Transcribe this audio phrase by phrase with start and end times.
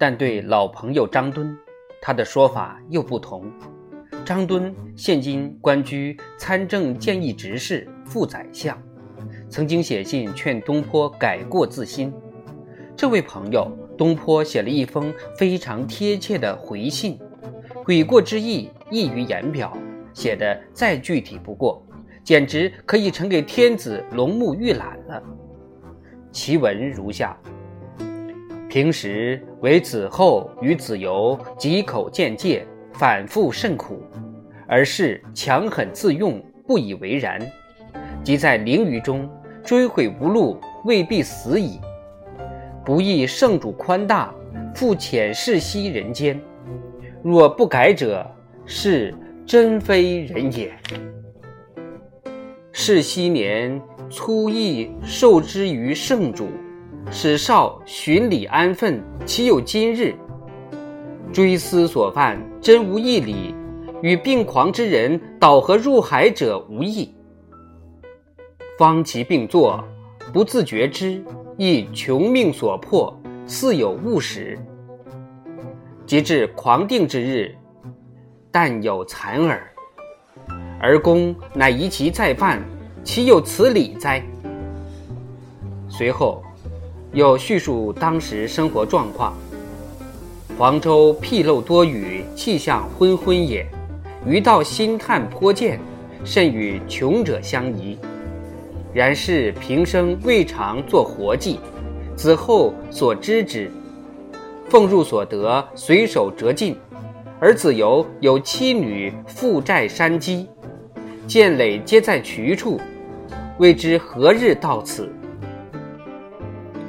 [0.00, 1.56] 但对老朋友张敦，
[2.00, 3.50] 他的说法又不同。
[4.24, 8.80] 张敦现今官居参政建议执事、副宰相，
[9.48, 12.12] 曾经写信劝东坡改过自新。
[12.96, 17.18] 这位朋友东坡写了一封非常贴切的回信，
[17.84, 19.76] 悔过之意溢于言表，
[20.14, 21.84] 写得再具体不过，
[22.22, 25.22] 简直可以呈给天子龙目预览了。
[26.38, 27.36] 其文如下。
[28.68, 34.00] 平时为子后与子由几口见戒，反复甚苦，
[34.68, 37.40] 而是强狠自用，不以为然。
[38.22, 39.28] 即在囹圄中
[39.64, 41.80] 追悔无路，未必死矣。
[42.84, 44.32] 不义圣主宽大，
[44.76, 46.40] 复遣世息人间。
[47.20, 48.24] 若不改者，
[48.64, 49.12] 是
[49.44, 50.72] 真非人也。
[52.80, 56.46] 是昔年粗易受之于圣主。
[57.10, 60.14] 使少循礼安分，岂有今日？
[61.32, 63.52] 追思所犯，真无义理；
[64.00, 67.12] 与病狂之人倒河入海者无异。
[68.78, 69.82] 方其病作，
[70.32, 71.20] 不自觉之，
[71.56, 73.12] 亦穷命所迫，
[73.44, 74.56] 似有误使。
[76.06, 77.52] 及至狂定之日，
[78.52, 79.68] 但有残耳。
[80.80, 82.62] 而公乃疑其再犯，
[83.04, 84.22] 岂有此理哉？
[85.88, 86.42] 随后。
[87.14, 89.32] 又叙述当时生活状况：
[90.58, 93.64] 黄州僻陋多雨，气象昏昏也；
[94.26, 95.80] 余道心叹颇见，
[96.22, 97.98] 甚与穷者相宜。
[98.92, 101.58] 然是平生未尝做活计，
[102.14, 103.70] 子后所知之，
[104.68, 106.76] 俸入所得，随手折尽。
[107.40, 110.46] 而子由有妻女，负债山积，
[111.28, 112.80] 见累皆在渠处，
[113.58, 115.12] 未知何日到此。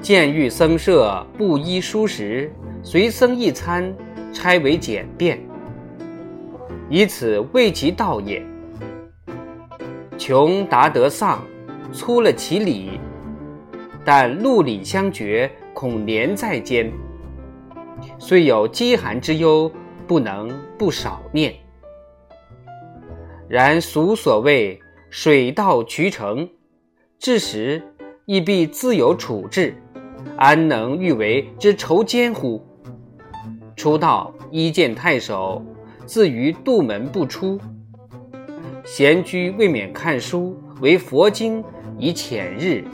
[0.00, 2.48] 见欲僧舍布衣蔬食，
[2.80, 3.92] 随僧一餐，
[4.32, 5.40] 差为简便，
[6.88, 8.40] 以此为其道也。
[10.16, 11.42] 穷达得丧，
[11.92, 13.00] 粗了其礼，
[14.04, 16.92] 但陆礼相绝，恐年在间。
[18.20, 19.68] 虽有饥寒之忧，
[20.06, 20.48] 不能
[20.78, 21.52] 不少念。
[23.48, 24.78] 然俗所谓
[25.08, 26.46] 水到渠成，
[27.18, 27.82] 至时
[28.26, 29.74] 亦必自有处置。
[30.36, 32.62] 安能欲为之愁艰乎？
[33.74, 35.64] 初到，一见太守，
[36.04, 37.58] 自于杜门不出。
[38.84, 41.64] 闲居未免看书，为佛经
[41.96, 42.84] 以遣日，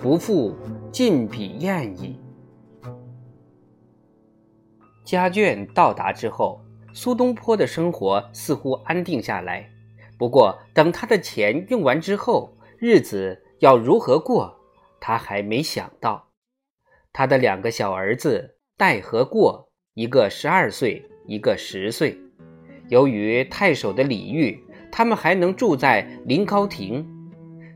[0.00, 0.54] 不复
[0.90, 2.18] 尽彼厌矣。
[5.04, 6.60] 家眷到达之后，
[6.92, 9.68] 苏东坡的生活似乎安定下来。
[10.22, 14.56] 不过，等他的钱用完之后，日子要如何过，
[15.00, 16.28] 他还没想到。
[17.12, 22.16] 他的两个小儿子戴和过，一个十二岁，一个十岁。
[22.88, 24.62] 由于太守的礼遇，
[24.92, 27.04] 他们还能住在临高亭。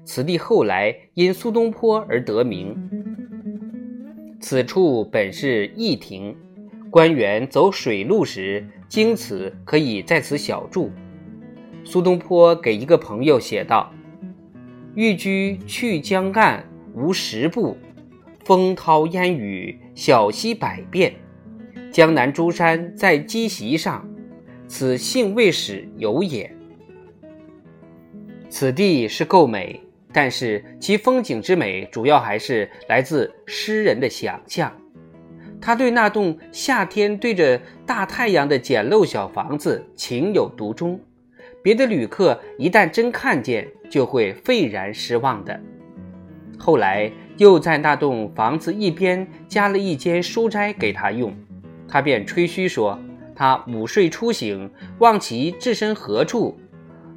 [0.05, 2.77] 此地后来因苏东坡而得名。
[4.41, 6.37] 此处本是驿亭，
[6.93, 10.93] 官员走水路时经此，可以在此小住。
[11.87, 13.93] 苏东坡给一个朋友写道
[14.97, 16.65] ：“寓居去江岸，
[16.95, 17.77] 无十步。”
[18.45, 21.15] 风涛烟雨，小溪百变。
[21.93, 24.07] 江南诸山在积席上，
[24.67, 26.53] 此兴未始有也。
[28.49, 29.81] 此地是够美，
[30.13, 34.73] 但是其风景之美，主要还是来自诗人的想象。
[35.61, 41.01] 他对那栋夏天对着大太阳的简陋小房子情有独钟，
[41.67, 45.61] 别的旅客一旦真看见，就会愤然失望的。
[46.57, 47.11] 后来。
[47.39, 51.35] 又在那栋房子一边加了一间书斋给他用，
[51.87, 52.99] 他便吹嘘说：
[53.35, 56.59] 他午睡初醒，望其置身何处，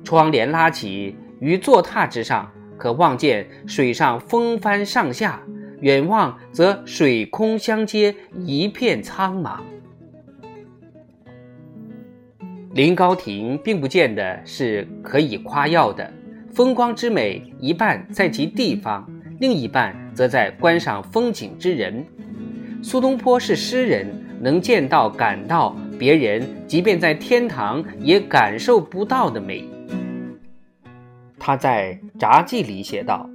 [0.04, 5.40] 窗帘拉起，于坐榻之上，可望见水上风帆上下；
[5.80, 9.62] 远望则水空相接，一片苍茫。
[12.74, 16.12] 临高亭并不见得是可以夸耀的，
[16.54, 19.10] 风光之美一半在其地方。
[19.40, 22.06] 另一半则在观赏风景之人。
[22.84, 24.08] 苏东坡是诗人，
[24.40, 29.64] 能见到、感到别人即便在天堂也感受不到的美。
[31.40, 33.28] 他在《札记》里写道：“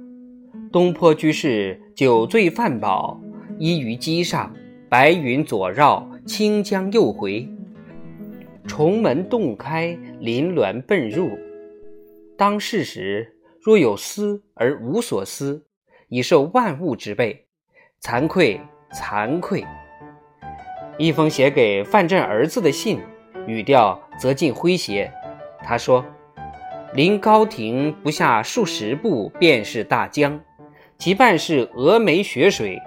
[0.71, 3.19] 东坡居士酒醉饭饱，
[3.57, 4.53] 依于机上，
[4.87, 7.49] 白云左绕，清江右回，
[8.67, 11.37] 重门洞开，临峦奔入。
[12.37, 15.65] 当世时，若有思而无所思。”
[16.07, 17.47] 已受万物之备，
[17.99, 18.61] 惭愧，
[18.93, 19.65] 惭愧。
[20.99, 22.99] 一封写给范镇儿子的信，
[23.47, 25.11] 语调则近诙谐。
[25.63, 26.05] 他说
[26.93, 30.39] ：“临高亭不下数十步，便是大江，
[30.99, 32.79] 其半是峨眉雪水，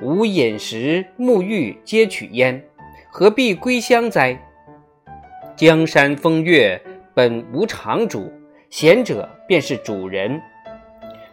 [0.00, 2.64] 吾饮食沐浴皆取焉，
[3.12, 4.40] 何必归乡哉？
[5.56, 6.80] 江山风月
[7.14, 8.32] 本无常主，
[8.70, 10.40] 贤者便是主人。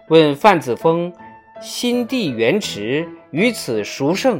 [0.10, 1.12] 问范子峰，
[1.60, 4.40] 心地原池于此孰胜？”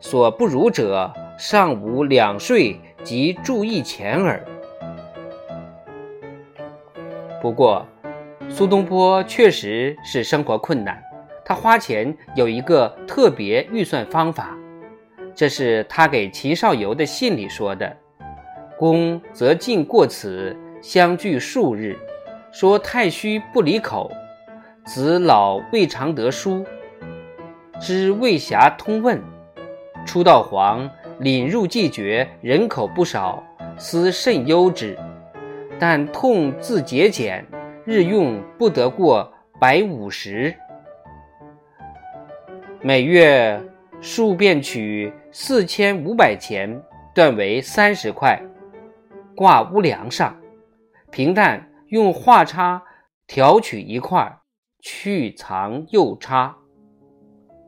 [0.00, 4.44] 所不如者，尚无两税及注意钱耳。
[7.40, 7.86] 不过，
[8.48, 11.00] 苏东坡确实是生活困难，
[11.44, 14.58] 他花钱有一个特别预算方法，
[15.32, 17.96] 这是他给齐少游的信里说的
[18.78, 21.96] ：“公则进过此，相聚数日，
[22.52, 24.10] 说太虚不离口，
[24.84, 26.64] 子老未尝得书，
[27.80, 29.20] 知未暇通问。”
[30.06, 30.88] 初到黄，
[31.18, 33.42] 领入既绝，人口不少，
[33.76, 34.96] 思甚忧之。
[35.78, 37.44] 但痛自节俭，
[37.84, 40.54] 日用不得过百五十。
[42.82, 43.60] 每月
[44.00, 46.80] 数便取四千五百钱，
[47.12, 48.40] 断为三十块，
[49.36, 50.34] 挂屋梁上。
[51.12, 52.82] 平淡用画叉
[53.26, 54.40] 挑取一块，
[54.80, 56.56] 去藏右叉。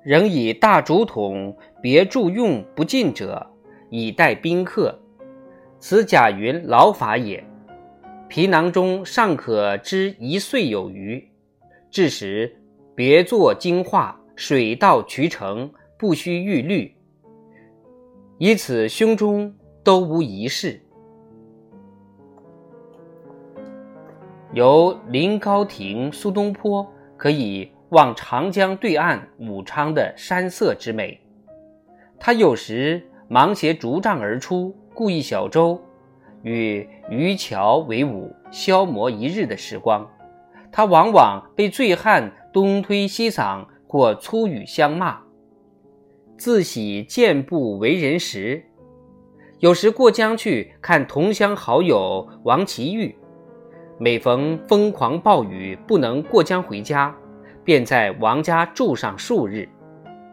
[0.03, 3.47] 仍以大竹筒别注用不尽者，
[3.91, 4.99] 以待宾客。
[5.79, 7.45] 此贾云老法也。
[8.29, 11.31] 皮囊中尚可知一岁有余。
[11.91, 12.61] 至时
[12.95, 16.95] 别作精画，水到渠成，不须玉律。
[18.39, 20.81] 以此胸中都无一事。
[24.53, 26.87] 由临高亭苏东坡
[27.17, 27.71] 可以。
[27.91, 31.19] 望长江对岸武昌的山色之美，
[32.21, 35.81] 他有时忙携竹杖而出，雇一小舟，
[36.43, 40.07] 与渔樵为伍，消磨一日的时光。
[40.71, 45.19] 他往往被醉汉东推西搡或粗语相骂，
[46.37, 48.63] 自喜健步为人时。
[49.61, 53.17] 有时过江去看同乡好友王琦玉，
[53.99, 57.15] 每逢疯狂暴雨不能过江回家。
[57.65, 59.69] 便在王家住上数日，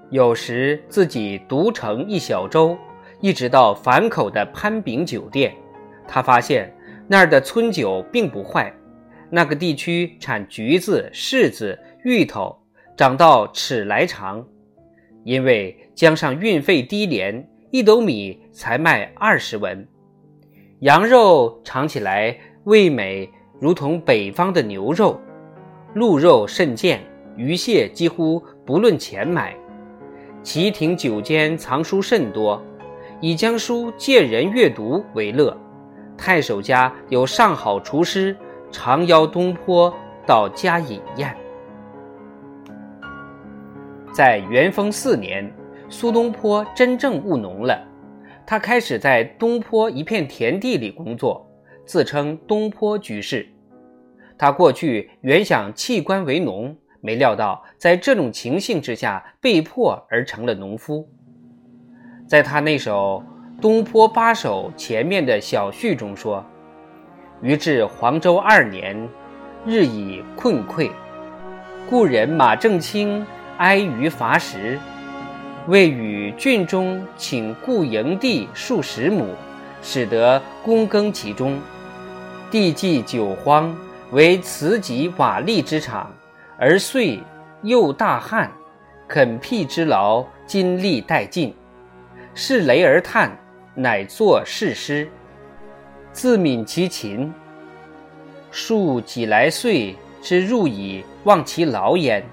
[0.10, 2.78] 有时自己独乘一小舟，
[3.20, 5.54] 一直到樊口的潘炳酒店。
[6.08, 6.74] 他发现
[7.10, 8.74] 那儿的村酒并不坏，
[9.30, 12.58] 那个地区产橘子、柿子、芋头，
[12.96, 14.46] 长到尺来长。
[15.26, 19.86] 因为江上运费低廉，一斗米才卖二十文。
[20.80, 23.30] 羊肉尝起来味美，
[23.60, 25.20] 如同北方的牛肉；
[25.94, 27.02] 鹿肉甚贱。
[27.38, 29.54] 鱼蟹几乎不论钱买，
[30.42, 32.64] 旗亭酒间藏书甚多，
[33.20, 35.54] 以将书借人阅读为乐。
[36.18, 38.34] 太守家有上好厨师，
[38.72, 39.94] 常邀东坡
[40.26, 41.36] 到家饮宴。
[44.14, 45.54] 在元丰四年，
[45.90, 47.86] 苏东坡真正务农了，
[48.46, 51.45] 他开始在东坡一片田地里工作，
[51.86, 53.48] 自称东坡居士。
[54.38, 56.76] 他过去原想弃官为农。
[57.02, 61.08] 没料到，在这种情形之下，被迫而成了农夫。
[62.26, 63.24] 在他那首
[63.62, 66.44] 《东坡八首》前面的小序中说
[67.44, 69.08] ：“余至黄州二年，
[69.68, 70.90] 日以困愧，
[71.88, 73.24] 故人马正清
[73.60, 74.80] 哀于伐食，
[75.68, 79.28] 未与郡中请故营地数十亩，
[79.84, 81.62] 使得躬耕其中。
[82.52, 83.76] 地既久荒，
[84.12, 86.12] 为瓷及瓦砾之场。”
[86.58, 87.22] 而遂
[87.64, 88.50] 又大旱，
[89.10, 91.54] 垦辟之劳精力殆尽，
[92.34, 93.38] 视雷而叹，
[93.74, 95.10] 乃作誓诗，
[96.14, 97.34] 自悯其勤。
[98.52, 102.26] 数几来岁之入矣，忘其劳焉。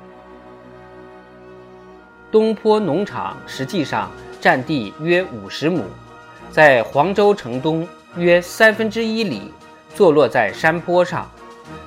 [2.30, 4.08] 东坡农场实际上
[4.40, 5.82] 占地约五十亩，
[6.48, 9.52] 在黄州城东约三分之一里，
[9.94, 11.30] 坐落在山坡上，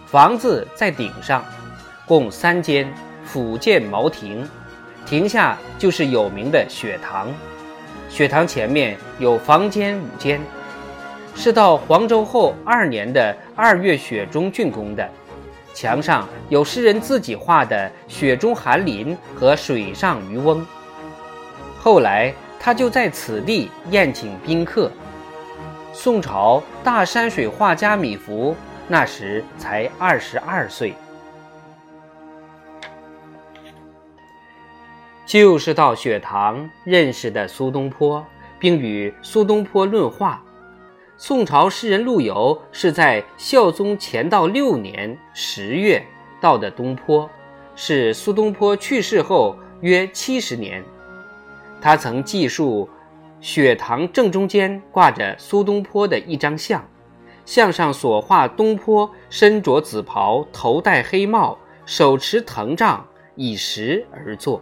[0.05, 1.43] 房子在顶上。
[2.07, 2.87] 共三间，
[3.25, 4.47] 府建茅亭，
[5.07, 7.27] 亭下就是有名的雪堂，
[8.09, 10.39] 雪堂前面有房间五间，
[11.35, 15.09] 是到黄州后二年的二月雪中竣工的，
[15.73, 20.63] 墙上有诗人自己画的雪中寒林和水上渔翁。
[21.79, 24.91] 后来他就在此地宴请宾客。
[25.97, 28.53] 宋朝大山水画家米芾
[28.89, 30.93] 那时才二十二岁。
[35.25, 38.23] 就是到雪堂认识的苏东坡，
[38.59, 40.43] 并与苏东坡论画。
[41.15, 46.05] 宋朝诗人陆游是在孝宗乾道六年十月
[46.41, 47.27] 到的东坡，
[47.73, 50.83] 是苏东坡去世后约七十年。
[51.81, 52.89] 他曾记述，
[53.45, 56.83] 雪堂正中间挂着苏东坡的一张像，
[57.45, 64.59] 像上所画东坡身着紫袍，头戴黑帽，手持藤杖，以石而坐。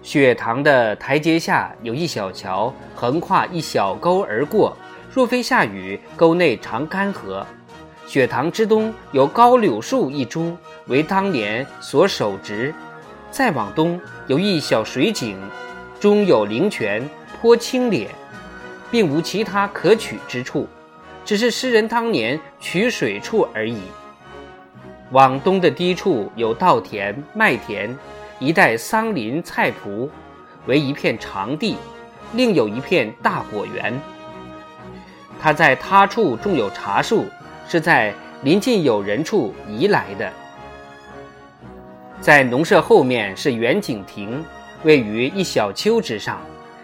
[0.00, 4.74] 雪堂的台阶下有一小桥，横跨一小沟而过。
[5.12, 7.44] 若非下雨，沟内常干涸。
[8.06, 12.74] 雪堂之东有高柳树一株，为当年所手植。
[13.30, 15.36] 再往东有一小水井，
[16.06, 17.02] 中有灵泉，
[17.40, 18.06] 颇清冽，
[18.92, 20.68] 并无其他可取之处，
[21.24, 23.80] 只是诗人当年取水处而已。
[25.10, 27.92] 往东的低处有稻田、麦田。
[28.38, 30.08] 一带桑林菜圃，
[30.66, 31.74] 为一片长地；
[32.34, 33.92] 另有一片大果园。
[35.42, 37.24] 他在他处种有茶树，
[37.66, 40.32] 是在临近有人处移来的。
[42.20, 44.44] 在农舍后面是远景亭，
[44.86, 46.40] 位于一小丘之上，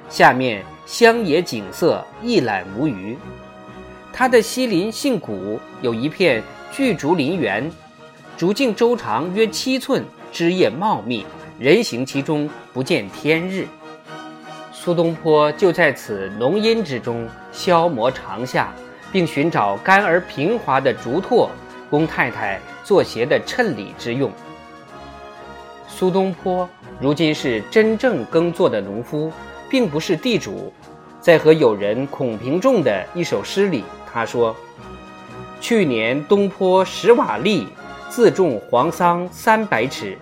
[0.09, 3.16] 下面乡野景色一览无余。
[4.12, 6.42] 他的西邻姓谷，有一片
[6.73, 7.71] 巨竹林园，
[8.37, 11.25] 竹径周长约七寸，枝叶茂密。
[11.61, 13.68] 人行其中不见天日。
[14.73, 18.75] 苏东坡就在此浓荫之中消磨长夏，
[19.12, 21.49] 并寻找干而平滑的竹拓，
[21.88, 24.28] 供太太做鞋的衬里之用。
[25.87, 26.68] 苏东坡
[27.00, 29.32] 如今是真正耕作的农夫，
[29.68, 30.72] 并不是地主。
[31.20, 34.54] 在和友人孔平仲的一首诗里，他说
[35.61, 37.66] ：“去年东坡十瓦砾，
[38.08, 40.18] 自种黄桑三百尺。”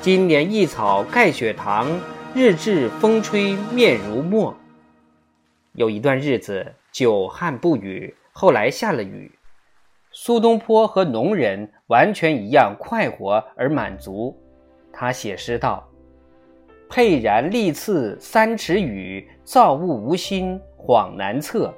[0.00, 1.86] 今年一草盖雪堂，
[2.34, 4.56] 日至风吹面如墨。
[5.74, 9.30] 有一段日子久旱不雨，后来下了雨。
[10.10, 14.34] 苏东坡和农人完全一样，快活而满足。
[14.90, 15.86] 他写诗道
[16.90, 21.72] ：“沛然历次三尺雨，造物无心恍难测。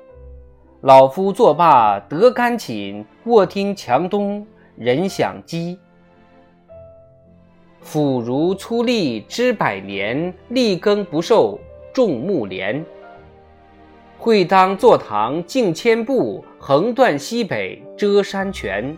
[0.80, 5.78] 老夫作罢得甘寝，卧听墙东人响鸡。”
[7.82, 11.58] 腐如粗粝知百年，立耕不受
[11.92, 12.82] 种木连。
[14.16, 18.96] 会当坐堂敬千步，横断西北遮山泉。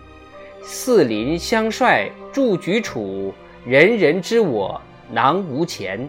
[0.63, 3.33] 四邻相率筑举楚，
[3.65, 4.81] 人人知我
[5.15, 6.07] 囊无钱。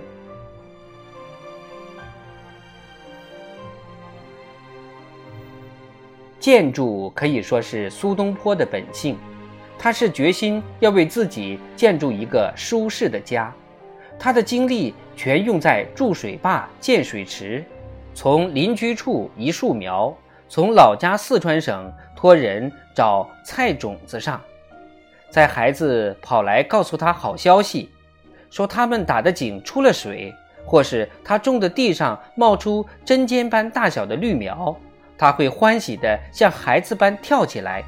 [6.39, 9.17] 建筑可以说是苏东坡的本性。
[9.77, 13.53] 他是决心要为自己建筑一个舒适的家，
[14.17, 17.63] 他的精力全用在筑水坝、建水池，
[18.13, 20.15] 从邻居处移树苗，
[20.47, 24.41] 从老家四川省托人找菜种子上。
[25.29, 27.89] 在孩子跑来告诉他好消息，
[28.55, 30.33] 说他们打的井出了水，
[30.63, 34.73] 或是他种的地上冒出针尖般大小的绿苗，
[35.17, 37.83] 他会欢喜的像孩子般跳起来。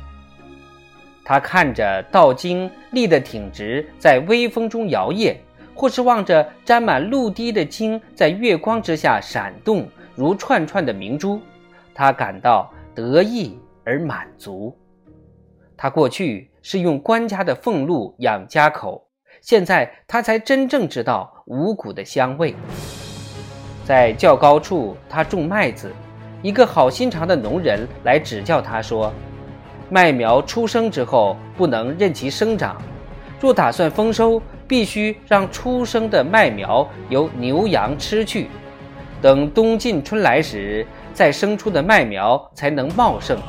[1.24, 5.38] 他看着稻茎立得挺直，在微风中摇曳，
[5.74, 11.40] 或是望着沾满露滴的茎在月光之下闪动，如串串的明珠，
[11.94, 14.78] 他感到得意而满足。
[15.78, 19.07] 他过去是用官家的俸禄养家口，
[19.42, 22.56] 现在他才真正知道五谷的香味。
[23.86, 25.92] 在较高处，他种麦子，
[26.42, 29.14] 一个好心肠的农人来指教他说。
[29.90, 32.76] 麦苗出生之后，不能任其生长。
[33.40, 38.50] 若打算丰收，必须让出生的麦苗由牛羊吃去。
[39.22, 43.40] 等冬尽春来时，再生出的麦苗才能茂盛。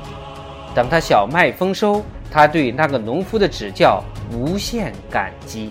[0.74, 5.70] 等他小麦丰收，他对那个农夫的指教无限感激。